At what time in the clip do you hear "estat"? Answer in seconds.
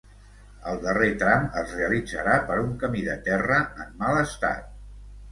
4.23-4.73